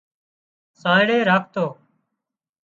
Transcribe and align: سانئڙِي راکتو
سانئڙِي 0.79 1.19
راکتو 1.29 1.65